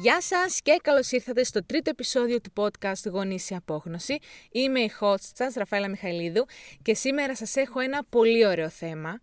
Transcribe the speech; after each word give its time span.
Γεια 0.00 0.20
σας 0.20 0.60
και 0.62 0.78
καλώς 0.82 1.10
ήρθατε 1.10 1.44
στο 1.44 1.64
τρίτο 1.64 1.90
επεισόδιο 1.90 2.40
του 2.40 2.52
podcast 2.56 3.10
Γονείς 3.10 3.44
σε 3.44 3.54
Απόγνωση. 3.54 4.18
Είμαι 4.50 4.80
η 4.80 4.92
host 5.00 5.30
σας, 5.34 5.54
Ραφαέλα 5.54 5.88
Μιχαηλίδου 5.88 6.46
και 6.82 6.94
σήμερα 6.94 7.36
σας 7.36 7.56
έχω 7.56 7.80
ένα 7.80 8.04
πολύ 8.08 8.46
ωραίο 8.46 8.68
θέμα. 8.68 9.20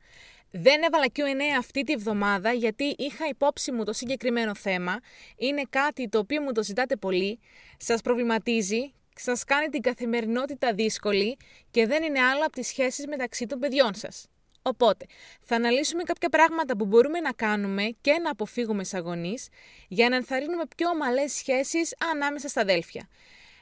Δεν 0.51 0.83
έβαλα 0.83 1.05
Q&A 1.15 1.57
αυτή 1.57 1.83
τη 1.83 1.95
βδομάδα 1.95 2.51
γιατί 2.51 2.95
είχα 2.97 3.27
υπόψη 3.27 3.71
μου 3.71 3.83
το 3.83 3.93
συγκεκριμένο 3.93 4.55
θέμα. 4.55 4.99
Είναι 5.37 5.61
κάτι 5.69 6.09
το 6.09 6.17
οποίο 6.17 6.41
μου 6.41 6.51
το 6.51 6.63
ζητάτε 6.63 6.95
πολύ, 6.95 7.39
σας 7.77 8.01
προβληματίζει, 8.01 8.93
σας 9.15 9.43
κάνει 9.43 9.69
την 9.69 9.81
καθημερινότητα 9.81 10.73
δύσκολη 10.73 11.37
και 11.71 11.87
δεν 11.87 12.03
είναι 12.03 12.21
άλλο 12.21 12.43
από 12.43 12.51
τις 12.51 12.67
σχέσεις 12.67 13.07
μεταξύ 13.07 13.45
των 13.45 13.59
παιδιών 13.59 13.93
σας. 13.93 14.27
Οπότε, 14.67 15.05
θα 15.41 15.55
αναλύσουμε 15.55 16.03
κάποια 16.03 16.29
πράγματα 16.29 16.77
που 16.77 16.85
μπορούμε 16.85 17.19
να 17.19 17.31
κάνουμε 17.31 17.95
και 18.01 18.19
να 18.23 18.29
αποφύγουμε 18.29 18.83
σαν 18.83 19.01
γονείς 19.01 19.47
για 19.87 20.09
να 20.09 20.15
ενθαρρύνουμε 20.15 20.63
πιο 20.75 20.89
ομαλές 20.89 21.33
σχέσεις 21.33 21.95
ανάμεσα 22.11 22.47
στα 22.47 22.61
αδέλφια. 22.61 23.07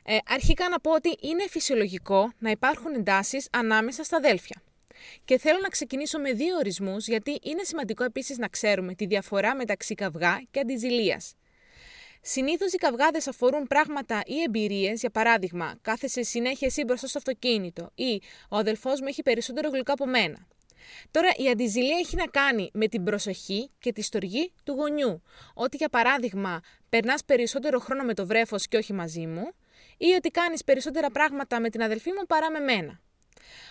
Ε, 0.05 0.17
αρχικά 0.25 0.69
να 0.69 0.79
πω 0.79 0.91
ότι 0.91 1.17
είναι 1.21 1.47
φυσιολογικό 1.49 2.31
να 2.39 2.49
υπάρχουν 2.49 2.93
εντάσεις 2.93 3.47
ανάμεσα 3.51 4.03
στα 4.03 4.17
αδέλφια. 4.17 4.61
Και 5.25 5.37
θέλω 5.37 5.59
να 5.61 5.67
ξεκινήσω 5.67 6.19
με 6.19 6.31
δύο 6.33 6.55
ορισμούς, 6.55 7.07
γιατί 7.07 7.39
είναι 7.43 7.63
σημαντικό 7.63 8.03
επίσης 8.03 8.37
να 8.37 8.47
ξέρουμε 8.47 8.93
τη 8.93 9.05
διαφορά 9.05 9.55
μεταξύ 9.55 9.95
καυγά 9.95 10.41
και 10.51 10.59
αντιζηλίας. 10.59 11.35
Συνήθως 12.21 12.73
οι 12.73 12.77
καυγάδες 12.77 13.27
αφορούν 13.27 13.67
πράγματα 13.67 14.21
ή 14.25 14.41
εμπειρίες, 14.41 14.99
για 14.99 15.09
παράδειγμα, 15.09 15.75
κάθεσαι 15.81 16.23
συνέχεια 16.23 16.67
εσύ 16.67 16.83
μπροστά 16.83 17.07
στο 17.07 17.17
αυτοκίνητο 17.17 17.91
ή 17.95 18.21
ο 18.49 18.57
αδελφός 18.57 19.01
μου 19.01 19.07
έχει 19.07 19.21
περισσότερο 19.21 19.69
γλυκό 19.69 19.93
από 19.93 20.05
μένα. 20.05 20.47
Τώρα, 21.11 21.29
η 21.37 21.49
αντιζηλία 21.49 21.97
έχει 21.97 22.15
να 22.15 22.25
κάνει 22.25 22.69
με 22.73 22.87
την 22.87 23.03
προσοχή 23.03 23.71
και 23.79 23.91
τη 23.91 24.01
στοργή 24.01 24.53
του 24.63 24.73
γονιού. 24.73 25.23
Ότι, 25.53 25.77
για 25.77 25.89
παράδειγμα, 25.89 26.59
περνάς 26.89 27.25
περισσότερο 27.25 27.79
χρόνο 27.79 28.03
με 28.03 28.13
το 28.13 28.25
βρέφος 28.25 28.67
και 28.67 28.77
όχι 28.77 28.93
μαζί 28.93 29.27
μου, 29.27 29.43
ή 29.97 30.13
ότι 30.17 30.29
κάνεις 30.29 30.63
περισσότερα 30.63 31.11
πράγματα 31.11 31.59
με 31.59 31.69
την 31.69 31.81
αδελφή 31.83 32.09
μου 32.09 32.25
παρά 32.27 32.51
με 32.51 32.59
μένα. 32.59 33.01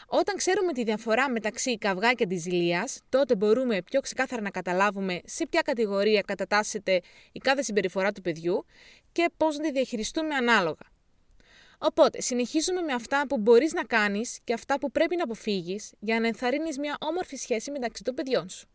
Όταν 0.07 0.37
ξέρουμε 0.37 0.73
τη 0.73 0.85
διαφορά 0.85 1.31
μεταξύ 1.31 1.79
καυγά 1.79 2.13
και 2.13 2.25
αντιζηλίας, 2.25 3.01
τότε 3.09 3.37
μπορούμε 3.37 3.83
πιο 3.83 4.01
ξεκάθαρα 4.01 4.43
να 4.43 4.51
καταλάβουμε 4.51 5.21
σε 5.25 5.47
ποια 5.47 5.61
κατηγορία 5.61 6.21
κατατάσσεται 6.21 7.01
η 7.33 7.39
κάθε 7.39 7.63
συμπεριφορά 7.63 8.13
του 8.13 8.21
παιδιού 8.21 8.65
και 9.13 9.31
πώς 9.37 9.57
να 9.57 9.65
τη 9.65 9.73
διαχειριστούμε 9.73 10.35
ανάλογα. 10.35 10.92
Οπότε, 11.85 12.21
συνεχίζουμε 12.21 12.81
με 12.81 12.93
αυτά 12.93 13.27
που 13.29 13.39
μπορείς 13.39 13.73
να 13.73 13.85
κάνεις 13.85 14.39
και 14.45 14.53
αυτά 14.53 14.79
που 14.79 14.91
πρέπει 14.91 15.17
να 15.17 15.23
αποφύγεις 15.23 15.93
για 15.99 16.21
να 16.21 16.27
ενθαρρύνεις 16.27 16.79
μια 16.79 16.97
όμορφη 17.01 17.37
σχέση 17.37 17.71
μεταξύ 17.71 18.03
των 18.03 18.15
παιδιών 18.15 18.49
σου. 18.49 18.69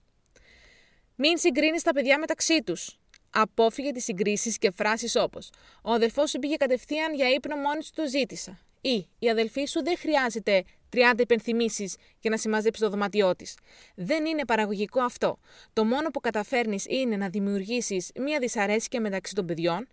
Μην 1.16 1.38
συγκρίνεις 1.38 1.83
τα 1.83 1.91
παιδιά 1.91 2.19
μεταξύ 2.19 2.64
τους. 2.64 2.99
Απόφυγε 3.30 3.91
τις 3.91 4.03
συγκρίσεις 4.03 4.58
και 4.58 4.72
φράσεις 4.72 5.16
όπως 5.16 5.49
Ο 5.81 5.91
αδελφό 5.91 6.27
σου 6.27 6.39
πήγε 6.39 6.55
κατευθείαν 6.55 7.14
για 7.14 7.30
ύπνο 7.30 7.55
μόνη 7.55 7.80
του 7.80 7.89
το 7.95 8.08
ζήτησα. 8.08 8.59
Ή 8.81 9.08
η 9.19 9.30
αδελφή 9.30 9.66
σου 9.66 9.83
δεν 9.83 9.97
χρειάζεται 9.97 10.64
30 10.89 11.19
υπενθυμίσεις 11.19 11.95
για 12.19 12.30
να 12.30 12.38
συμμαζέψει 12.38 12.81
το 12.81 12.89
δωμάτιό 12.89 13.36
της. 13.36 13.58
Δεν 13.95 14.25
είναι 14.25 14.45
παραγωγικό 14.45 15.02
αυτό. 15.02 15.39
Το 15.73 15.86
μόνο 15.86 16.09
που 16.09 16.19
καταφέρνεις 16.19 16.86
είναι 16.88 17.17
να 17.17 17.30
δημιουργήσεις 17.30 18.11
μία 18.19 18.39
δυσαρέσκεια 18.39 19.02
μεταξύ 19.02 19.33
των 19.33 19.45
παιδιών 19.45 19.88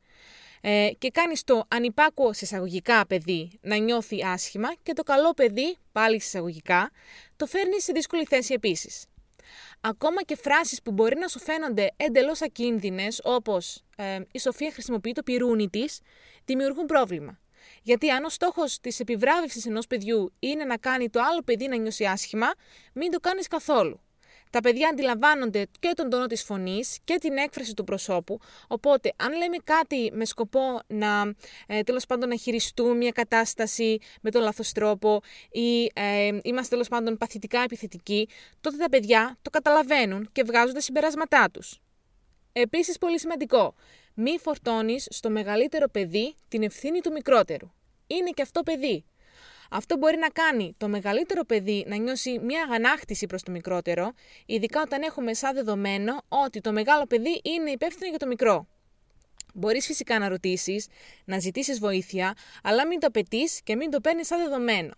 ε, 0.66 0.90
και 0.98 1.10
κάνεις 1.10 1.44
το 1.44 1.64
ανυπάκουο 1.68 2.32
σε 2.32 2.44
εισαγωγικά 2.44 3.06
παιδί 3.06 3.58
να 3.60 3.76
νιώθει 3.76 4.24
άσχημα 4.24 4.74
και 4.82 4.92
το 4.92 5.02
καλό 5.02 5.32
παιδί, 5.34 5.76
πάλι 5.92 6.20
σε 6.20 6.26
εισαγωγικά, 6.26 6.90
το 7.36 7.46
φέρνει 7.46 7.80
σε 7.80 7.92
δύσκολη 7.92 8.24
θέση 8.24 8.52
επίσης. 8.54 9.04
Ακόμα 9.80 10.22
και 10.22 10.36
φράσεις 10.36 10.82
που 10.82 10.92
μπορεί 10.92 11.16
να 11.18 11.28
σου 11.28 11.38
φαίνονται 11.38 11.90
εντελώς 11.96 12.42
ακίνδυνες, 12.42 13.20
όπως 13.24 13.82
ε, 13.96 14.20
«Η 14.32 14.38
Σοφία 14.38 14.70
χρησιμοποιεί 14.72 15.12
το 15.12 15.22
πυρούνι 15.22 15.68
της», 15.68 16.00
δημιουργούν 16.44 16.86
πρόβλημα. 16.86 17.40
Γιατί 17.82 18.10
αν 18.10 18.24
ο 18.24 18.28
στόχος 18.28 18.80
της 18.80 19.00
επιβράβευσης 19.00 19.66
ενός 19.66 19.86
παιδιού 19.86 20.32
είναι 20.38 20.64
να 20.64 20.76
κάνει 20.76 21.10
το 21.10 21.20
άλλο 21.22 21.42
παιδί 21.42 21.68
να 21.68 21.76
νιώσει 21.76 22.04
άσχημα, 22.04 22.46
μην 22.92 23.10
το 23.10 23.20
κάνεις 23.20 23.48
καθόλου. 23.48 24.00
Τα 24.54 24.60
παιδιά 24.60 24.88
αντιλαμβάνονται 24.88 25.66
και 25.80 25.92
τον 25.94 26.10
τόνο 26.10 26.26
της 26.26 26.42
φωνής 26.42 26.98
και 27.04 27.18
την 27.20 27.36
έκφραση 27.36 27.74
του 27.74 27.84
προσώπου, 27.84 28.40
οπότε 28.68 29.12
αν 29.16 29.36
λέμε 29.36 29.56
κάτι 29.64 30.10
με 30.12 30.24
σκοπό 30.24 30.60
να 30.86 31.34
ε, 31.66 31.82
τέλος 31.82 32.06
πάντων 32.06 32.28
να 32.28 32.36
χειριστούμε 32.36 32.94
μια 32.94 33.10
κατάσταση 33.10 33.98
με 34.20 34.30
τον 34.30 34.42
λάθος 34.42 34.72
τρόπο 34.72 35.20
ή 35.50 35.90
ε, 35.94 36.38
είμαστε 36.42 36.70
τέλος 36.70 36.88
πάντων 36.88 37.16
παθητικά 37.16 37.60
επιθετικοί, 37.60 38.28
τότε 38.60 38.76
τα 38.76 38.88
παιδιά 38.88 39.38
το 39.42 39.50
καταλαβαίνουν 39.50 40.28
και 40.32 40.42
βγάζουν 40.42 40.74
τα 40.74 40.80
συμπεράσματά 40.80 41.50
τους. 41.52 41.80
Επίσης 42.52 42.98
πολύ 42.98 43.20
σημαντικό, 43.20 43.74
μη 44.14 44.38
φορτώνεις 44.38 45.06
στο 45.10 45.30
μεγαλύτερο 45.30 45.88
παιδί 45.88 46.34
την 46.48 46.62
ευθύνη 46.62 47.00
του 47.00 47.12
μικρότερου. 47.12 47.70
Είναι 48.06 48.30
και 48.30 48.42
αυτό 48.42 48.62
παιδί. 48.62 49.04
Αυτό 49.76 49.96
μπορεί 49.96 50.16
να 50.16 50.28
κάνει 50.28 50.74
το 50.76 50.88
μεγαλύτερο 50.88 51.44
παιδί 51.44 51.84
να 51.88 51.96
νιώσει 51.96 52.38
μια 52.38 52.62
αγανάκτηση 52.62 53.26
προς 53.26 53.42
το 53.42 53.50
μικρότερο, 53.50 54.12
ειδικά 54.46 54.80
όταν 54.80 55.02
έχουμε 55.02 55.34
σαν 55.34 55.54
δεδομένο 55.54 56.22
ότι 56.28 56.60
το 56.60 56.72
μεγάλο 56.72 57.06
παιδί 57.06 57.40
είναι 57.44 57.70
υπεύθυνο 57.70 58.08
για 58.08 58.18
το 58.18 58.26
μικρό. 58.26 58.66
Μπορείς 59.54 59.86
φυσικά 59.86 60.18
να 60.18 60.28
ρωτήσεις, 60.28 60.86
να 61.24 61.38
ζητήσεις 61.38 61.78
βοήθεια, 61.78 62.34
αλλά 62.62 62.86
μην 62.86 63.00
το 63.00 63.06
απαιτείς 63.06 63.60
και 63.62 63.76
μην 63.76 63.90
το 63.90 64.00
παίρνεις 64.00 64.26
σαν 64.26 64.38
δεδομένο. 64.38 64.92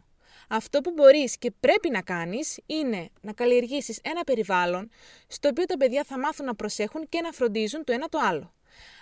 Αυτό 0.48 0.80
που 0.80 0.92
μπορείς 0.94 1.38
και 1.38 1.50
πρέπει 1.60 1.90
να 1.90 2.02
κάνεις 2.02 2.58
είναι 2.66 3.08
να 3.20 3.32
καλλιεργήσεις 3.32 4.00
ένα 4.02 4.24
περιβάλλον 4.24 4.90
στο 5.26 5.48
οποίο 5.48 5.64
τα 5.64 5.76
παιδιά 5.76 6.04
θα 6.04 6.18
μάθουν 6.18 6.46
να 6.46 6.54
προσέχουν 6.54 7.08
και 7.08 7.20
να 7.20 7.30
φροντίζουν 7.32 7.84
το 7.84 7.92
ένα 7.92 8.08
το 8.08 8.18
άλλο. 8.22 8.54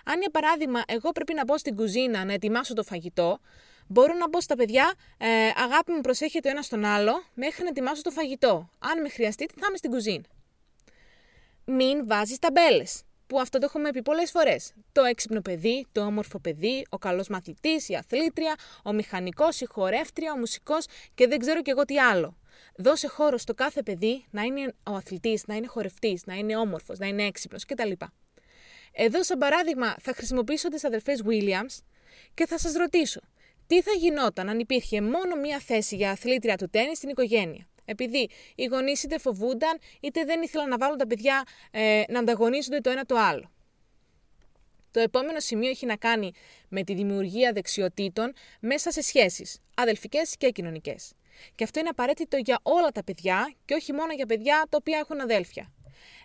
Αν 0.05 0.19
για 0.19 0.29
παράδειγμα 0.29 0.81
εγώ 0.87 1.11
πρέπει 1.11 1.33
να 1.33 1.43
μπω 1.43 1.57
στην 1.57 1.75
κουζίνα 1.75 2.25
να 2.25 2.33
ετοιμάσω 2.33 2.73
το 2.73 2.83
φαγητό, 2.83 3.39
μπορώ 3.87 4.13
να 4.13 4.29
πω 4.29 4.41
στα 4.41 4.55
παιδιά, 4.55 4.93
ε, 5.17 5.27
αγάπη 5.55 5.91
μου 5.91 6.01
προσέχετε 6.01 6.49
ένας 6.49 6.65
στον 6.65 6.85
άλλο, 6.85 7.23
μέχρι 7.33 7.63
να 7.63 7.69
ετοιμάσω 7.69 8.01
το 8.01 8.11
φαγητό. 8.11 8.69
Αν 8.79 9.01
με 9.01 9.09
χρειαστείτε, 9.09 9.53
θα 9.59 9.65
είμαι 9.67 9.77
στην 9.77 9.91
κουζίνα. 9.91 10.25
Μην 11.65 12.07
βάζεις 12.07 12.39
ταμπέλες. 12.39 13.03
Που 13.27 13.39
αυτό 13.39 13.57
το 13.57 13.65
έχουμε 13.65 13.89
πει 13.89 14.01
πολλές 14.01 14.31
φορές. 14.31 14.73
Το 14.91 15.03
έξυπνο 15.03 15.41
παιδί, 15.41 15.85
το 15.91 16.01
όμορφο 16.01 16.39
παιδί, 16.39 16.85
ο 16.89 16.97
καλός 16.97 17.27
μαθητής, 17.27 17.89
η 17.89 17.95
αθλήτρια, 17.95 18.55
ο 18.83 18.93
μηχανικός, 18.93 19.61
η 19.61 19.65
χορεύτρια, 19.65 20.31
ο 20.33 20.37
μουσικός 20.37 20.85
και 21.13 21.27
δεν 21.27 21.39
ξέρω 21.39 21.61
κι 21.61 21.69
εγώ 21.69 21.85
τι 21.85 21.99
άλλο. 21.99 22.37
Δώσε 22.77 23.07
χώρο 23.07 23.37
στο 23.37 23.53
κάθε 23.53 23.83
παιδί 23.83 24.25
να 24.29 24.41
είναι 24.41 24.73
ο 24.83 24.93
αθλητής, 24.93 25.43
να 25.45 25.55
είναι 25.55 25.67
χορευτής, 25.67 26.25
να 26.25 26.33
είναι 26.33 26.57
όμορφος, 26.57 26.99
να 26.99 27.07
είναι 27.07 27.23
έξυπνος 27.23 27.65
κτλ. 27.65 27.91
Εδώ, 28.91 29.23
σαν 29.23 29.37
παράδειγμα, 29.37 29.95
θα 30.01 30.13
χρησιμοποιήσω 30.13 30.67
τις 30.67 30.83
αδερφές 30.83 31.23
Williams 31.25 31.83
και 32.33 32.45
θα 32.45 32.57
σας 32.57 32.73
ρωτήσω, 32.73 33.21
τι 33.67 33.81
θα 33.81 33.91
γινόταν 33.91 34.49
αν 34.49 34.59
υπήρχε 34.59 35.01
μόνο 35.01 35.35
μία 35.35 35.59
θέση 35.59 35.95
για 35.95 36.11
αθλήτρια 36.11 36.57
του 36.57 36.69
τέννη 36.69 36.95
στην 36.95 37.09
οικογένεια; 37.09 37.67
Επειδή 37.85 38.29
οι 38.55 38.65
γονείς 38.65 39.03
είτε 39.03 39.17
φοβούνταν 39.17 39.79
είτε 40.01 40.23
δεν 40.23 40.41
ήθελαν 40.41 40.69
να 40.69 40.77
βάλουν 40.77 40.97
τα 40.97 41.07
παιδιά 41.07 41.43
ε, 41.71 42.03
να 42.09 42.19
ανταγωνίζονται 42.19 42.79
το 42.79 42.89
ένα 42.89 43.05
το 43.05 43.15
άλλο. 43.17 43.49
Το 44.91 45.01
επόμενο 45.01 45.39
σημείο 45.39 45.69
έχει 45.69 45.85
να 45.85 45.95
κάνει 45.95 46.31
με 46.69 46.83
τη 46.83 46.93
δημιουργία 46.93 47.51
δεξιοτήτων 47.51 48.33
μέσα 48.59 48.91
σε 48.91 49.01
σχέσεις, 49.01 49.59
αδελφικές 49.75 50.35
και 50.37 50.49
κοινωνικές. 50.49 51.13
Και 51.55 51.63
αυτό 51.63 51.79
είναι 51.79 51.89
απαραίτητο 51.89 52.37
για 52.37 52.59
όλα 52.63 52.91
τα 52.91 53.03
παιδιά 53.03 53.53
και 53.65 53.73
όχι 53.73 53.93
μόνο 53.93 54.13
για 54.13 54.25
παιδιά 54.25 54.65
τα 54.69 54.77
οποία 54.79 54.97
έχουν 54.97 55.21
αδέλφια. 55.21 55.74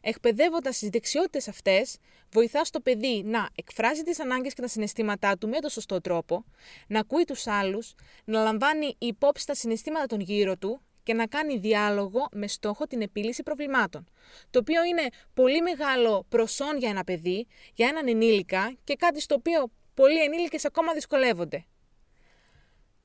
Εκπαιδεύοντας 0.01 0.79
τις 0.79 0.89
δεξιότητες 0.89 1.49
αυτές, 1.49 1.97
βοηθάς 2.33 2.71
το 2.71 2.81
παιδί 2.81 3.23
να 3.25 3.49
εκφράζει 3.55 4.03
τις 4.03 4.21
ανάγκες 4.21 4.55
και 4.55 4.61
τα 4.61 4.69
συναισθήματά 4.69 5.39
του 5.39 5.49
με 5.49 5.59
τον 5.59 5.71
σωστό 5.71 6.01
τρόπο, 6.01 6.45
να 6.87 7.01
ακούει 7.01 7.25
τους 7.25 7.47
άλλους, 7.47 7.95
να 8.25 8.43
λαμβάνει 8.43 8.95
υπόψη 8.99 9.47
τα 9.47 9.55
συναισθήματα 9.55 10.07
των 10.07 10.21
γύρω 10.21 10.57
του 10.57 10.81
και 11.03 11.15
να 11.15 11.27
κάνει 11.27 11.59
διάλογο 11.59 12.29
με 12.33 12.49
στόχο 12.49 12.87
την 12.87 13.03
επίλυση 13.03 13.43
προβλημάτων. 13.43 14.05
Το 14.51 14.59
οποίο 14.59 14.85
είναι 14.85 15.03
πολύ 15.35 15.63
μεγάλο 15.63 16.25
προσόν 16.29 16.79
για 16.79 16.89
ένα 16.89 17.05
παιδί, 17.05 17.47
για 17.75 17.89
έναν 17.89 18.09
ενήλικα 18.09 18.77
και 18.85 18.95
κάτι 18.95 19.21
στο 19.21 19.35
οποίο 19.35 19.71
πολλοί 19.95 20.23
ενήλικες 20.23 20.65
ακόμα 20.65 20.93
δυσκολεύονται. 20.93 21.65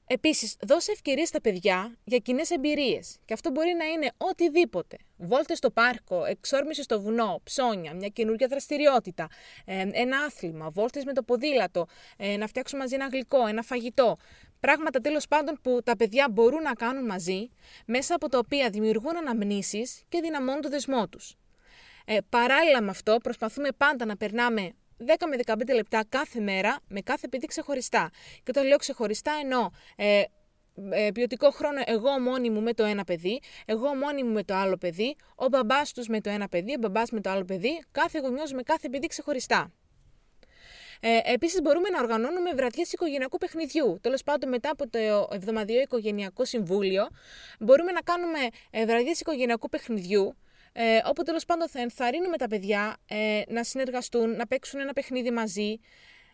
Επίσης, 0.07 0.55
δώσε 0.67 0.91
ευκαιρίες 0.91 1.27
στα 1.27 1.41
παιδιά 1.41 1.97
για 2.03 2.17
κοινές 2.17 2.49
εμπειρίες. 2.49 3.17
Και 3.25 3.33
αυτό 3.33 3.51
μπορεί 3.51 3.75
να 3.77 3.85
είναι 3.85 4.11
οτιδήποτε. 4.17 4.97
Βόλτες 5.17 5.57
στο 5.57 5.71
πάρκο, 5.71 6.25
εξόρμηση 6.25 6.83
στο 6.83 7.01
βουνό, 7.01 7.41
ψώνια, 7.43 7.93
μια 7.93 8.07
καινούργια 8.07 8.47
δραστηριότητα, 8.47 9.27
ε, 9.65 9.87
ένα 9.91 10.17
άθλημα, 10.17 10.69
βόλτες 10.69 11.03
με 11.03 11.13
το 11.13 11.23
ποδήλατο, 11.23 11.87
ε, 12.17 12.37
να 12.37 12.47
φτιάξουν 12.47 12.79
μαζί 12.79 12.95
ένα 12.95 13.07
γλυκό, 13.07 13.47
ένα 13.47 13.61
φαγητό. 13.61 14.17
Πράγματα 14.59 14.99
τέλος 14.99 15.27
πάντων 15.27 15.59
που 15.61 15.79
τα 15.83 15.95
παιδιά 15.95 16.27
μπορούν 16.31 16.61
να 16.61 16.73
κάνουν 16.73 17.05
μαζί, 17.05 17.49
μέσα 17.85 18.15
από 18.15 18.29
τα 18.29 18.37
οποία 18.37 18.69
δημιουργούν 18.69 19.17
αναμνήσεις 19.17 20.03
και 20.09 20.19
δυναμώνουν 20.21 20.61
το 20.61 20.69
δεσμό 20.69 21.07
τους. 21.07 21.35
Ε, 22.05 22.17
παράλληλα 22.29 22.81
με 22.81 22.89
αυτό, 22.89 23.17
προσπαθούμε 23.23 23.69
πάντα 23.77 24.05
να 24.05 24.17
περνάμε 24.17 24.71
10 24.99 25.03
με 25.29 25.37
15 25.45 25.73
λεπτά 25.73 26.05
κάθε 26.09 26.39
μέρα 26.39 26.79
με 26.87 27.01
κάθε 27.01 27.27
παιδί 27.27 27.45
ξεχωριστά. 27.45 28.09
Και 28.35 28.49
όταν 28.49 28.65
λέω 28.65 28.77
ξεχωριστά 28.77 29.31
εννοώ 29.41 29.69
ε, 29.95 30.23
ε, 30.91 31.09
ποιοτικό 31.13 31.51
χρόνο 31.51 31.81
εγώ 31.85 32.19
μόνη 32.19 32.49
μου 32.49 32.61
με 32.61 32.73
το 32.73 32.83
ένα 32.83 33.03
παιδί, 33.03 33.41
εγώ 33.65 33.95
μόνη 33.95 34.23
μου 34.23 34.33
με 34.33 34.43
το 34.43 34.55
άλλο 34.55 34.77
παιδί, 34.77 35.15
ο 35.35 35.47
μπαμπάς 35.47 35.93
τους 35.93 36.07
με 36.07 36.21
το 36.21 36.29
ένα 36.29 36.47
παιδί, 36.47 36.73
ο 36.73 36.77
μπαμπάς 36.79 37.11
με 37.11 37.21
το 37.21 37.29
άλλο 37.29 37.45
παιδί, 37.45 37.83
κάθε 37.91 38.19
γονιός 38.19 38.51
με 38.51 38.61
κάθε 38.63 38.89
παιδί 38.89 39.07
ξεχωριστά. 39.07 39.71
Ε, 40.99 41.19
Επίσης, 41.33 41.61
μπορούμε 41.61 41.89
να 41.89 41.99
οργανώνουμε 41.99 42.53
βραδιές 42.53 42.93
οικογενειακού 42.93 43.37
παιχνιδιού. 43.37 43.99
Τέλος 44.01 44.23
πάντων, 44.23 44.49
μετά 44.49 44.69
από 44.69 44.89
το 44.89 44.99
εβδομαδιαίο 45.31 45.81
οικογενειακό 45.81 46.45
συμβούλιο, 46.45 47.07
μπορούμε 47.59 47.91
να 47.91 48.01
κάνουμε 48.01 48.39
ε, 48.71 48.85
βραδιές 48.85 49.19
οικογενειακού 49.19 49.69
παιχνιδιού. 49.69 50.35
Ε, 50.77 50.99
όπου 51.05 51.23
τέλος 51.23 51.45
πάντων 51.45 51.69
θα 51.69 51.79
ενθαρρύνουμε 51.81 52.37
τα 52.37 52.47
παιδιά 52.47 52.97
ε, 53.07 53.41
να 53.47 53.63
συνεργαστούν, 53.63 54.35
να 54.35 54.47
παίξουν 54.47 54.79
ένα 54.79 54.93
παιχνίδι 54.93 55.31
μαζί, 55.31 55.79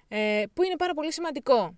ε, 0.08 0.44
που 0.54 0.64
είναι 0.64 0.76
πάρα 0.76 0.94
πολύ 0.94 1.14
σημαντικό. 1.14 1.76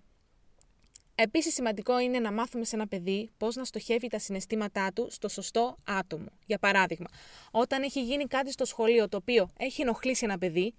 Επίσης, 1.14 1.54
σημαντικό 1.54 1.98
είναι 2.00 2.18
να 2.18 2.32
μάθουμε 2.32 2.64
σε 2.64 2.76
ένα 2.76 2.86
παιδί 2.86 3.30
πώς 3.36 3.56
να 3.56 3.64
στοχεύει 3.64 4.08
τα 4.08 4.18
συναισθήματά 4.18 4.92
του 4.94 5.08
στο 5.10 5.28
σωστό 5.28 5.76
άτομο. 5.86 6.28
Για 6.46 6.58
παράδειγμα, 6.58 7.06
όταν 7.50 7.82
έχει 7.82 8.02
γίνει 8.02 8.24
κάτι 8.24 8.52
στο 8.52 8.64
σχολείο 8.64 9.08
το 9.08 9.16
οποίο 9.16 9.50
έχει 9.58 9.82
ενοχλήσει 9.82 10.24
ένα 10.24 10.38
παιδί, 10.38 10.74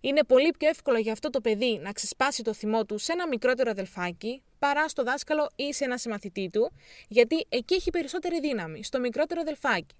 είναι 0.00 0.24
πολύ 0.24 0.50
πιο 0.58 0.68
εύκολο 0.68 0.98
για 0.98 1.12
αυτό 1.12 1.30
το 1.30 1.40
παιδί 1.40 1.78
να 1.82 1.92
ξεσπάσει 1.92 2.42
το 2.42 2.52
θυμό 2.52 2.84
του 2.84 2.98
σε 2.98 3.12
ένα 3.12 3.28
μικρότερο 3.28 3.70
αδελφάκι 3.70 4.42
παρά 4.58 4.88
στο 4.88 5.02
δάσκαλο 5.02 5.50
ή 5.56 5.72
σε 5.72 5.84
ένα 5.84 5.96
συμμαθητή 5.98 6.50
του, 6.52 6.72
γιατί 7.08 7.46
εκεί 7.48 7.74
έχει 7.74 7.90
περισσότερη 7.90 8.40
δύναμη, 8.40 8.84
στο 8.84 9.00
μικρότερο 9.00 9.40
αδελφάκι. 9.40 9.94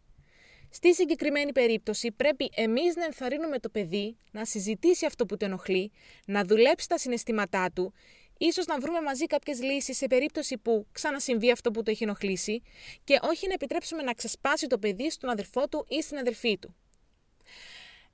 Στη 0.70 0.94
συγκεκριμένη 0.94 1.52
περίπτωση 1.52 2.12
πρέπει 2.12 2.50
εμείς 2.54 2.96
να 2.96 3.04
ενθαρρύνουμε 3.04 3.58
το 3.58 3.68
παιδί 3.68 4.16
να 4.30 4.44
συζητήσει 4.44 5.06
αυτό 5.06 5.26
που 5.26 5.36
το 5.36 5.44
ενοχλεί, 5.44 5.92
να 6.26 6.44
δουλέψει 6.44 6.88
τα 6.88 6.98
συναισθήματά 6.98 7.70
του, 7.74 7.92
ίσως 8.38 8.66
να 8.66 8.78
βρούμε 8.78 9.00
μαζί 9.00 9.26
κάποιες 9.26 9.62
λύσεις 9.62 9.96
σε 9.96 10.06
περίπτωση 10.06 10.58
που 10.58 10.86
ξανασυμβεί 10.92 11.50
αυτό 11.50 11.70
που 11.70 11.82
το 11.82 11.90
έχει 11.90 12.02
ενοχλήσει 12.02 12.62
και 13.04 13.18
όχι 13.22 13.46
να 13.46 13.52
επιτρέψουμε 13.52 14.02
να 14.02 14.12
ξεσπάσει 14.12 14.66
το 14.66 14.78
παιδί 14.78 15.10
στον 15.10 15.30
αδερφό 15.30 15.68
του 15.68 15.86
ή 15.88 16.02
στην 16.02 16.18
αδελφή 16.18 16.58
του. 16.58 16.74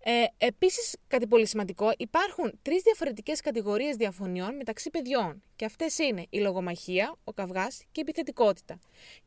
Ε, 0.07 0.25
Επίσης, 0.39 0.97
κάτι 1.07 1.27
πολύ 1.27 1.47
σημαντικό, 1.47 1.93
υπάρχουν 1.97 2.59
τρεις 2.63 2.83
διαφορετικές 2.83 3.41
κατηγορίες 3.41 3.97
διαφωνιών 3.97 4.57
μεταξύ 4.57 4.91
παιδιών. 4.91 5.43
Και 5.57 5.65
αυτές 5.65 5.99
είναι 5.99 6.27
η 6.31 6.39
λογομαχία, 6.39 7.17
ο 7.25 7.33
καυγάς 7.33 7.79
και 7.79 8.01
η 8.01 8.01
επιθετικότητα. 8.01 8.79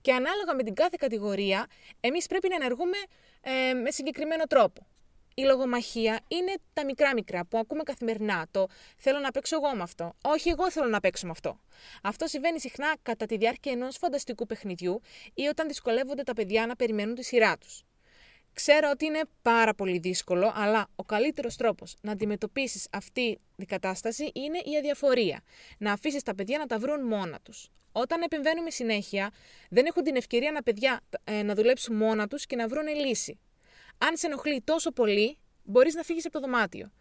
Και 0.02 0.12
ανάλογα 0.12 0.56
με 0.56 0.64
την 0.64 0.74
κάθε 0.74 0.96
κατηγορία, 1.00 1.68
εμείς 2.00 2.26
πρέπει 2.26 2.50
να 2.50 2.56
ενεργούμε 2.56 2.98
ε, 3.42 3.74
με 3.74 3.92
συγκεκριμένο 3.92 4.44
τρόπο. 4.44 4.88
Η 5.36 5.42
λογομαχία 5.42 6.20
είναι 6.28 6.54
τα 6.74 6.86
μικρά 6.86 7.14
μικρά 7.14 7.46
που 7.46 7.58
ακούμε 7.58 7.84
καθημερινά. 7.84 8.48
Το 8.52 8.68
θέλω 8.98 9.20
να 9.20 9.32
παίξω 9.32 9.56
εγώ 9.56 9.76
με 9.76 9.84
αυτό. 9.84 10.14
Όχι, 10.24 10.50
εγώ 10.50 10.72
θέλω 10.72 10.88
να 10.88 11.00
παίξω 11.00 11.26
με 11.26 11.32
αυτό. 11.32 11.60
Αυτό 12.04 12.28
συμβαίνει 12.28 12.60
συχνά 12.60 12.96
κατά 13.02 13.26
τη 13.26 13.38
διάρκεια 13.38 13.72
ενός 13.72 13.98
φανταστικού 13.98 14.46
παιχνιδιού 14.46 15.02
ή 15.34 15.48
όταν 15.48 15.68
δυσκολεύονται 15.68 16.24
τα 16.24 16.34
παιδιά 16.34 16.66
να 16.66 16.76
περιμένουν 16.76 17.16
τη 17.16 17.24
σειρά 17.24 17.58
τους. 17.58 17.87
Ξέρω 18.64 18.90
ότι 18.90 19.06
είναι 19.06 19.22
πάρα 19.42 19.74
πολύ 19.74 19.98
δύσκολο, 19.98 20.52
αλλά 20.56 20.88
ο 20.96 21.04
καλύτερος 21.04 21.56
τρόπος 21.56 21.96
να 22.02 22.12
αντιμετωπίσεις 22.12 22.88
αυτή 22.92 23.40
την 23.56 23.68
κατάσταση 23.68 24.32
είναι 24.34 24.58
η 24.58 24.78
αδιαφορία. 24.78 25.42
Να 25.78 25.92
αφήσεις 25.92 26.24
τα 26.24 26.36
παιδιά 26.36 26.58
να 26.58 26.66
τα 26.66 26.80
βρουν 26.80 27.06
μόνα 27.08 27.40
τους. 27.44 27.70
Όταν 27.92 28.22
επεμβαίνουμε 28.22 28.70
συνέχεια, 28.70 29.32
δεν 29.70 29.86
έχουν 29.86 30.04
την 30.04 30.16
ευκαιρία 30.16 30.52
να 30.52 30.64
παιδιά 30.64 31.02
ε, 31.24 31.44
να 31.44 31.56
δουλέψουν 31.56 31.96
μόνα 31.96 32.28
τους 32.28 32.46
και 32.46 32.56
να 32.56 32.68
βρουν 32.68 32.88
λύση. 32.88 33.40
Αν 33.98 34.18
σε 34.18 34.28
ενοχλεί 34.28 34.62
τόσο 34.62 34.92
πολύ, 34.92 35.38
μπορείς 35.64 35.96
να 35.96 36.04
φύγεις 36.04 36.26
από 36.26 36.34
το 36.34 36.40
δωμάτιο. 36.40 36.92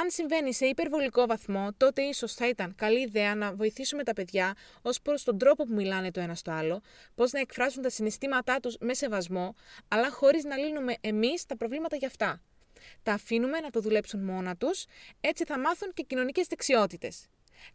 Αν 0.00 0.10
συμβαίνει 0.10 0.54
σε 0.54 0.66
υπερβολικό 0.66 1.26
βαθμό, 1.26 1.68
τότε 1.76 2.02
ίσως 2.02 2.34
θα 2.34 2.48
ήταν 2.48 2.74
καλή 2.74 3.00
ιδέα 3.00 3.34
να 3.34 3.54
βοηθήσουμε 3.54 4.02
τα 4.02 4.12
παιδιά 4.12 4.54
ως 4.82 5.00
προς 5.00 5.24
τον 5.24 5.38
τρόπο 5.38 5.64
που 5.64 5.74
μιλάνε 5.74 6.10
το 6.10 6.20
ένα 6.20 6.34
στο 6.34 6.50
άλλο, 6.50 6.80
πώς 7.14 7.32
να 7.32 7.40
εκφράσουν 7.40 7.82
τα 7.82 7.90
συναισθήματά 7.90 8.60
τους 8.60 8.76
με 8.80 8.94
σεβασμό, 8.94 9.54
αλλά 9.88 10.10
χωρίς 10.10 10.44
να 10.44 10.56
λύνουμε 10.56 10.94
εμείς 11.00 11.46
τα 11.46 11.56
προβλήματα 11.56 11.96
για 11.96 12.08
αυτά. 12.08 12.40
Τα 13.02 13.12
αφήνουμε 13.12 13.60
να 13.60 13.70
το 13.70 13.80
δουλέψουν 13.80 14.24
μόνα 14.24 14.56
τους, 14.56 14.84
έτσι 15.20 15.44
θα 15.44 15.58
μάθουν 15.58 15.92
και 15.94 16.02
κοινωνικές 16.02 16.46
δεξιότητες. 16.46 17.26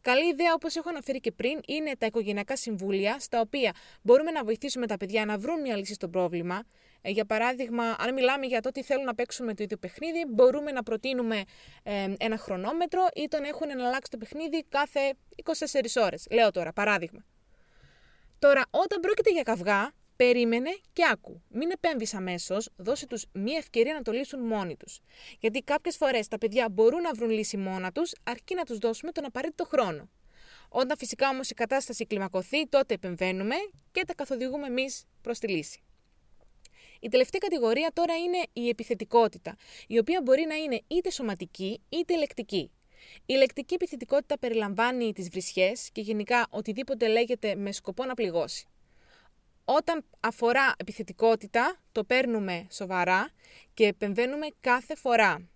Καλή 0.01 0.29
ιδέα, 0.29 0.53
όπως 0.53 0.75
έχω 0.75 0.89
αναφέρει 0.89 1.19
και 1.19 1.31
πριν, 1.31 1.59
είναι 1.67 1.95
τα 1.97 2.05
οικογενειακά 2.05 2.55
συμβούλια, 2.55 3.19
στα 3.19 3.39
οποία 3.39 3.73
μπορούμε 4.01 4.31
να 4.31 4.43
βοηθήσουμε 4.43 4.87
τα 4.87 4.97
παιδιά 4.97 5.25
να 5.25 5.37
βρουν 5.37 5.61
μια 5.61 5.75
λύση 5.75 5.93
στο 5.93 6.09
πρόβλημα. 6.09 6.63
Ε, 7.01 7.09
για 7.09 7.25
παράδειγμα, 7.25 7.95
αν 7.99 8.13
μιλάμε 8.13 8.45
για 8.45 8.61
το 8.61 8.67
ότι 8.67 8.83
θέλουν 8.83 9.05
να 9.05 9.15
παίξουμε 9.15 9.53
το 9.53 9.63
ίδιο 9.63 9.77
παιχνίδι, 9.77 10.25
μπορούμε 10.27 10.71
να 10.71 10.83
προτείνουμε 10.83 11.43
ε, 11.83 12.13
ένα 12.19 12.37
χρονόμετρο 12.37 13.07
ή 13.15 13.27
τον 13.27 13.43
έχουν 13.43 13.67
να 13.67 13.87
αλλάξει 13.87 14.11
το 14.11 14.17
παιχνίδι 14.17 14.65
κάθε 14.69 14.99
24 15.43 16.03
ώρες. 16.03 16.27
Λέω 16.31 16.51
τώρα, 16.51 16.73
παράδειγμα. 16.73 17.25
Τώρα, 18.39 18.65
όταν 18.69 18.99
πρόκειται 18.99 19.31
για 19.31 19.43
καυγά, 19.43 19.93
Περίμενε 20.25 20.69
και 20.93 21.03
άκου. 21.11 21.41
Μην 21.49 21.71
επέμβεις 21.71 22.13
αμέσως, 22.13 22.69
δώσε 22.75 23.07
τους 23.07 23.25
μία 23.33 23.57
ευκαιρία 23.57 23.93
να 23.93 24.01
το 24.01 24.11
λύσουν 24.11 24.39
μόνοι 24.39 24.75
τους. 24.77 24.99
Γιατί 25.39 25.61
κάποιες 25.61 25.95
φορές 25.97 26.27
τα 26.27 26.37
παιδιά 26.37 26.69
μπορούν 26.69 27.01
να 27.01 27.13
βρουν 27.13 27.29
λύση 27.29 27.57
μόνα 27.57 27.91
τους, 27.91 28.11
αρκεί 28.23 28.55
να 28.55 28.63
τους 28.63 28.77
δώσουμε 28.77 29.11
τον 29.11 29.25
απαραίτητο 29.25 29.65
χρόνο. 29.65 30.09
Όταν 30.69 30.97
φυσικά 30.97 31.29
όμως 31.29 31.49
η 31.49 31.53
κατάσταση 31.53 32.05
κλιμακωθεί, 32.05 32.67
τότε 32.67 32.93
επεμβαίνουμε 32.93 33.55
και 33.91 34.03
τα 34.05 34.13
καθοδηγούμε 34.13 34.67
εμείς 34.67 35.05
προς 35.21 35.39
τη 35.39 35.47
λύση. 35.47 35.83
Η 36.99 37.07
τελευταία 37.07 37.39
κατηγορία 37.39 37.91
τώρα 37.93 38.17
είναι 38.17 38.43
η 38.53 38.69
επιθετικότητα, 38.69 39.55
η 39.87 39.97
οποία 39.97 40.21
μπορεί 40.23 40.45
να 40.47 40.55
είναι 40.55 40.81
είτε 40.87 41.11
σωματική 41.11 41.81
είτε 41.89 42.17
λεκτική. 42.17 42.71
Η 43.25 43.33
λεκτική 43.33 43.73
επιθετικότητα 43.73 44.39
περιλαμβάνει 44.39 45.13
τις 45.13 45.29
βρισιέ 45.29 45.71
και 45.91 46.01
γενικά 46.01 46.47
οτιδήποτε 46.49 47.07
λέγεται 47.07 47.55
με 47.55 47.71
σκοπό 47.71 48.05
να 48.05 48.13
πληγώσει. 48.13 48.67
Όταν 49.65 50.05
αφορά 50.19 50.73
επιθετικότητα, 50.77 51.79
το 51.91 52.03
παίρνουμε 52.03 52.67
σοβαρά 52.71 53.29
και 53.73 53.85
επεμβαίνουμε 53.85 54.47
κάθε 54.61 54.95
φορά. 54.95 55.49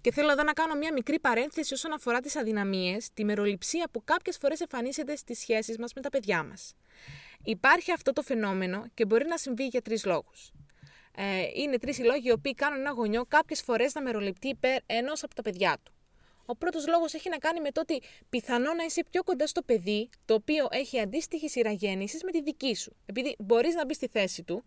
Και 0.00 0.12
θέλω 0.12 0.30
εδώ 0.30 0.42
να 0.42 0.52
κάνω 0.52 0.74
μια 0.74 0.92
μικρή 0.92 1.20
παρένθεση 1.20 1.74
όσον 1.74 1.92
αφορά 1.92 2.20
τις 2.20 2.36
αδυναμίες, 2.36 3.08
τη 3.14 3.24
μεροληψία 3.24 3.88
που 3.90 4.04
κάποιες 4.04 4.36
φορές 4.36 4.60
εμφανίζεται 4.60 5.16
στις 5.16 5.38
σχέσεις 5.38 5.78
μας 5.78 5.92
με 5.92 6.00
τα 6.00 6.08
παιδιά 6.08 6.42
μας. 6.42 6.74
Υπάρχει 7.44 7.92
αυτό 7.92 8.12
το 8.12 8.22
φαινόμενο 8.22 8.84
και 8.94 9.04
μπορεί 9.04 9.26
να 9.26 9.36
συμβεί 9.36 9.66
για 9.66 9.82
τρεις 9.82 10.04
λόγους. 10.04 10.52
Ε, 11.16 11.42
είναι 11.54 11.78
τρεις 11.78 11.98
οι 11.98 12.02
λόγοι 12.02 12.28
οι 12.28 12.32
οποίοι 12.32 12.54
κάνουν 12.54 12.80
ένα 12.80 12.90
γονιό 12.90 13.24
κάποιες 13.28 13.62
φορές 13.62 13.94
να 13.94 14.02
μεροληπτεί 14.02 14.48
υπέρ 14.48 14.76
ενός 14.86 15.22
από 15.22 15.34
τα 15.34 15.42
παιδιά 15.42 15.78
του. 15.82 15.92
Ο 16.46 16.56
πρώτος 16.56 16.86
λόγος 16.86 17.14
έχει 17.14 17.28
να 17.28 17.38
κάνει 17.38 17.60
με 17.60 17.70
το 17.70 17.80
ότι 17.80 18.02
πιθανό 18.28 18.74
να 18.74 18.84
είσαι 18.84 19.04
πιο 19.10 19.22
κοντά 19.22 19.46
στο 19.46 19.62
παιδί, 19.62 20.08
το 20.24 20.34
οποίο 20.34 20.66
έχει 20.70 21.00
αντίστοιχη 21.00 21.48
σειρά 21.48 21.70
γέννησης 21.70 22.22
με 22.22 22.30
τη 22.30 22.42
δική 22.42 22.74
σου. 22.74 22.96
Επειδή 23.06 23.36
μπορείς 23.38 23.74
να 23.74 23.84
μπεις 23.84 23.96
στη 23.96 24.08
θέση 24.08 24.42
του 24.42 24.64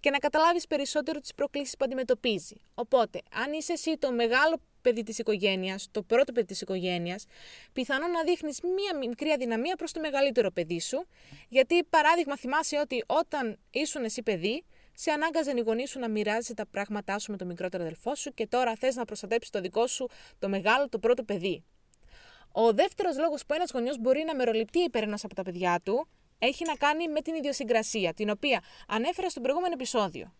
και 0.00 0.10
να 0.10 0.18
καταλάβεις 0.18 0.66
περισσότερο 0.66 1.20
τις 1.20 1.34
προκλήσεις 1.34 1.76
που 1.76 1.84
αντιμετωπίζει. 1.84 2.60
Οπότε, 2.74 3.20
αν 3.32 3.52
είσαι 3.52 3.72
εσύ 3.72 3.98
το 3.98 4.12
μεγάλο 4.12 4.60
παιδί 4.88 5.02
της 5.02 5.18
οικογένειας, 5.18 5.88
το 5.90 6.02
πρώτο 6.02 6.32
παιδί 6.32 6.46
της 6.46 6.60
οικογένειας, 6.60 7.24
πιθανό 7.72 8.06
να 8.06 8.22
δείχνεις 8.22 8.60
μία 8.60 8.98
μικρή 8.98 9.30
αδυναμία 9.30 9.76
προς 9.76 9.92
το 9.92 10.00
μεγαλύτερο 10.00 10.50
παιδί 10.50 10.80
σου. 10.80 11.06
Γιατί, 11.48 11.84
παράδειγμα, 11.84 12.36
θυμάσαι 12.36 12.78
ότι 12.78 13.04
όταν 13.06 13.58
ήσουν 13.70 14.04
εσύ 14.04 14.22
παιδί, 14.22 14.64
σε 14.94 15.10
ανάγκαζαν 15.10 15.56
οι 15.56 15.60
γονείς 15.60 15.90
σου 15.90 15.98
να 15.98 16.08
μοιράζεσαι 16.08 16.54
τα 16.54 16.66
πράγματά 16.66 17.18
σου 17.18 17.30
με 17.30 17.36
το 17.36 17.44
μικρότερο 17.44 17.82
αδελφό 17.82 18.14
σου 18.14 18.34
και 18.34 18.46
τώρα 18.46 18.74
θες 18.76 18.96
να 18.96 19.04
προστατέψεις 19.04 19.50
το 19.50 19.60
δικό 19.60 19.86
σου 19.86 20.08
το 20.38 20.48
μεγάλο, 20.48 20.88
το 20.88 20.98
πρώτο 20.98 21.22
παιδί. 21.22 21.64
Ο 22.52 22.72
δεύτερος 22.72 23.18
λόγος 23.18 23.46
που 23.46 23.54
ένας 23.54 23.70
γονιός 23.70 23.98
μπορεί 23.98 24.24
να 24.26 24.34
μεροληπτεί 24.34 24.78
υπέρ 24.78 25.02
ένας 25.02 25.24
από 25.24 25.34
τα 25.34 25.42
παιδιά 25.42 25.80
του 25.84 26.08
έχει 26.38 26.64
να 26.64 26.74
κάνει 26.74 27.08
με 27.08 27.20
την 27.20 27.34
ιδιοσυγκρασία, 27.34 28.14
την 28.14 28.30
οποία 28.30 28.62
ανέφερα 28.88 29.30
στο 29.30 29.40
προηγούμενο 29.40 29.72
επεισόδιο. 29.74 30.32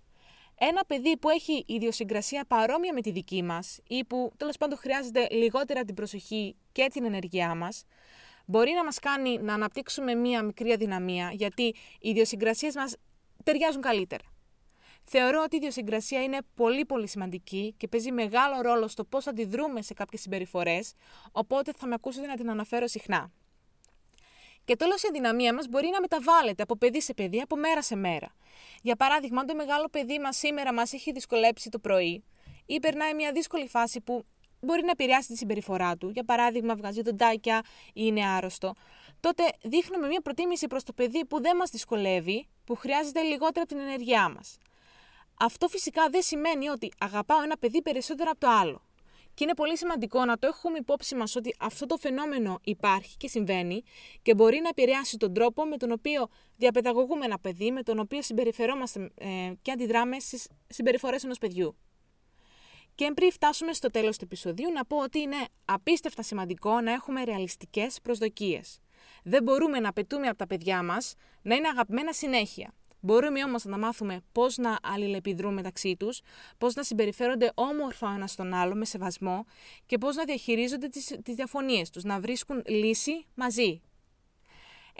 Ένα 0.61 0.85
παιδί 0.87 1.17
που 1.17 1.29
έχει 1.29 1.65
ιδιοσυγκρασία 1.67 2.45
παρόμοια 2.49 2.93
με 2.93 3.00
τη 3.00 3.11
δική 3.11 3.43
μας 3.43 3.81
ή 3.88 4.05
που 4.05 4.33
τέλος 4.37 4.57
πάντων 4.57 4.79
χρειάζεται 4.79 5.29
λιγότερα 5.31 5.85
την 5.85 5.95
προσοχή 5.95 6.57
και 6.73 6.87
την 6.93 7.05
ενεργειά 7.05 7.55
μας, 7.55 7.85
μπορεί 8.47 8.73
να 8.73 8.85
μας 8.85 8.99
κάνει 8.99 9.38
να 9.38 9.55
αναπτύξουμε 9.55 10.15
μία 10.15 10.43
μικρή 10.43 10.73
αδυναμία, 10.73 11.31
γιατί 11.33 11.62
οι 12.00 12.09
ιδιοσυγκρασίες 12.09 12.75
μας 12.75 12.97
ταιριάζουν 13.45 13.83
καλύτερα. 13.83 14.25
Θεωρώ 15.05 15.43
ότι 15.43 15.55
η 15.55 15.59
ιδιοσυγκρασία 15.59 16.23
είναι 16.23 16.38
πολύ 16.55 16.85
πολύ 16.85 17.09
σημαντική 17.09 17.75
και 17.77 17.88
παίζει 17.88 18.12
μεγάλο 18.12 18.61
ρόλο 18.61 18.88
στο 18.88 19.05
πώς 19.05 19.27
αντιδρούμε 19.27 19.83
σε 19.83 19.95
κάποιες 19.95 20.21
συμπεριφορές, 20.21 20.93
οπότε 21.33 21.73
θα 21.77 21.87
με 21.87 21.95
ακούσετε 21.95 22.27
να 22.27 22.37
την 22.37 22.50
αναφέρω 22.50 22.87
συχνά. 22.87 23.33
Και 24.69 24.77
τέλο, 24.77 24.93
η 24.93 25.09
αδυναμία 25.09 25.55
μας 25.55 25.67
μπορεί 25.69 25.89
να 25.93 26.01
μεταβάλλεται 26.01 26.63
από 26.63 26.77
παιδί 26.77 27.01
σε 27.01 27.15
παιδί, 27.15 27.41
από 27.41 27.57
μέρα 27.57 27.83
σε 27.83 27.97
μέρα. 27.97 28.35
Για 28.83 28.97
παράδειγμα, 28.97 29.41
αν 29.41 29.47
το 29.47 29.55
μεγάλο 29.55 29.89
παιδί 29.89 30.19
μας 30.19 30.37
σήμερα 30.37 30.73
μας 30.73 30.93
έχει 30.93 31.13
δυσκολέψει 31.13 31.69
το 31.69 31.79
πρωί 31.79 32.25
ή 32.67 32.81
περνάει 32.81 33.15
μια 33.15 33.33
δύσκολη 33.33 33.69
φάση 33.69 34.01
που 34.01 34.25
μπορεί 34.61 34.83
να 34.83 34.91
επηρεάσει 34.91 35.29
τη 35.29 35.37
συμπεριφορά 35.37 35.97
του, 35.97 36.09
για 36.09 36.25
παράδειγμα, 36.25 36.75
βγάζει 36.75 37.03
δοντάκια 37.03 37.63
ή 37.87 37.91
είναι 37.95 38.27
άρρωστο, 38.27 38.75
τότε 39.21 39.43
δείχνουμε 39.63 40.07
μια 40.07 40.21
προτίμηση 40.21 40.67
προς 40.67 40.83
το 40.83 40.93
παιδί 40.93 41.25
που 41.25 41.41
δεν 41.41 41.57
μας 41.57 41.71
δυσκολεύει, 41.71 42.49
που 42.65 42.75
χρειάζεται 42.75 43.21
λιγότερα 43.21 43.67
την 43.67 43.79
ενέργειά 43.79 44.29
μας. 44.29 44.59
Αυτό 45.41 45.69
φυσικά 45.69 46.09
δεν 46.11 46.23
σημαίνει 46.23 46.69
ότι 46.69 46.93
αγαπάω 46.99 47.43
ένα 47.43 47.57
παιδί 47.57 47.83
περισσότερο 47.83 48.31
από 48.31 48.41
το 48.41 48.49
άλλο. 48.49 48.88
Και 49.38 49.45
είναι 49.45 49.54
πολύ 49.54 49.76
σημαντικό 49.76 50.25
να 50.25 50.38
το 50.38 50.47
έχουμε 50.47 50.78
υπόψη 50.78 51.14
μας 51.14 51.37
ότι 51.37 51.54
αυτό 51.59 51.87
το 51.87 51.97
φαινόμενο 51.97 52.59
υπάρχει 52.64 53.16
και 53.16 53.28
συμβαίνει 53.28 53.83
και 54.23 54.35
μπορεί 54.35 54.61
να 54.62 54.68
επηρεάσει 54.68 55.16
τον 55.16 55.35
τρόπο 55.35 55.64
με 55.64 55.76
τον 55.76 55.90
οποίο 55.90 56.28
διαπαιδαγωγούμε 56.57 57.25
ένα 57.25 57.38
παιδί, 57.38 57.71
με 57.71 57.83
τον 57.83 57.99
οποίο 57.99 58.23
συμπεριφερόμαστε 58.23 59.11
ε, 59.14 59.52
και 59.62 59.71
αντιδράμε 59.71 60.18
στις 60.18 60.49
συμπεριφορές 60.66 61.25
ενός 61.25 61.38
παιδιού. 61.38 61.76
Και 62.95 63.12
πριν 63.14 63.33
φτάσουμε 63.33 63.73
στο 63.73 63.90
τέλος 63.90 64.18
του 64.18 64.25
επεισοδίου, 64.25 64.73
να 64.73 64.85
πω 64.85 64.97
ότι 64.97 65.18
είναι 65.18 65.45
απίστευτα 65.64 66.23
σημαντικό 66.23 66.80
να 66.80 66.92
έχουμε 66.92 67.25
ρεαλιστικές 67.25 67.99
προσδοκίες. 68.02 68.78
Δεν 69.23 69.42
μπορούμε 69.42 69.80
να 69.80 69.92
πετούμε 69.92 70.28
από 70.28 70.38
τα 70.38 70.47
παιδιά 70.47 70.83
μας 70.83 71.14
να 71.42 71.54
είναι 71.54 71.68
αγαπημένα 71.68 72.12
συνέχεια. 72.12 72.75
Μπορούμε 73.00 73.45
όμως 73.45 73.64
να 73.64 73.78
μάθουμε 73.78 74.21
πώς 74.33 74.57
να 74.57 74.78
αλληλεπιδρούν 74.83 75.55
μεταξύ 75.55 75.97
τους, 75.99 76.21
πώς 76.59 76.75
να 76.75 76.83
συμπεριφέρονται 76.83 77.52
όμορφα 77.55 78.12
ένας 78.14 78.31
στον 78.31 78.55
άλλο 78.55 78.75
με 78.75 78.85
σεβασμό 78.85 79.45
και 79.87 79.99
πώς 79.99 80.17
να 80.17 80.25
διαχειρίζονται 80.25 80.88
τις, 80.88 81.19
τις 81.23 81.35
διαφωνίες 81.35 81.90
τους, 81.90 82.05
να 82.05 82.21
βρίσκουν 82.21 82.62
λύση 82.67 83.26
μαζί. 83.35 83.81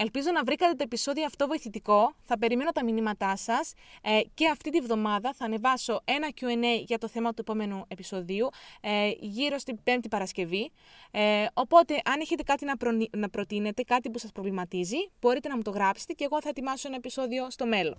Ελπίζω 0.01 0.31
να 0.33 0.43
βρήκατε 0.43 0.73
το 0.73 0.83
επεισόδιο 0.83 1.25
αυτό 1.25 1.47
βοηθητικό. 1.47 2.15
Θα 2.23 2.39
περιμένω 2.39 2.71
τα 2.71 2.85
μηνύματά 2.85 3.37
σας 3.37 3.73
ε, 4.03 4.21
και 4.35 4.49
αυτή 4.49 4.71
τη 4.71 4.81
βδομάδα 4.81 5.33
θα 5.35 5.45
ανεβάσω 5.45 6.01
ένα 6.05 6.29
QA 6.41 6.85
για 6.87 6.99
το 6.99 7.09
θέμα 7.09 7.31
του 7.31 7.41
επόμενου 7.41 7.85
επεισοδίου 7.89 8.49
ε, 8.81 9.11
γύρω 9.21 9.59
στην 9.59 9.83
Πέμπτη 9.83 10.09
Παρασκευή. 10.09 10.71
Ε, 11.11 11.47
οπότε, 11.55 11.95
αν 12.05 12.21
έχετε 12.21 12.43
κάτι 12.43 12.65
να, 12.65 12.75
να 13.17 13.29
προτείνετε, 13.29 13.83
κάτι 13.83 14.11
που 14.11 14.19
σας 14.19 14.33
προβληματίζει, 14.33 15.11
μπορείτε 15.21 15.49
να 15.49 15.57
μου 15.57 15.63
το 15.63 15.71
γράψετε 15.71 16.13
και 16.13 16.25
εγώ 16.25 16.41
θα 16.41 16.49
ετοιμάσω 16.49 16.89
ένα 16.89 16.97
επεισόδιο 16.97 17.51
στο 17.51 17.67
μέλλον. 17.67 17.97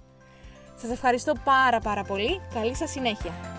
Σας 0.75 0.91
ευχαριστώ 0.91 1.33
πάρα 1.43 1.79
πάρα 1.79 2.03
πολύ. 2.03 2.41
Καλή 2.53 2.75
σας 2.75 2.91
συνέχεια. 2.91 3.58